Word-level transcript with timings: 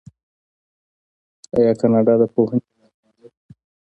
آیا 1.57 1.73
کاناډا 1.79 2.13
د 2.21 2.23
پوهنې 2.33 2.65
اداره 2.71 2.97
نلري؟ 3.05 3.37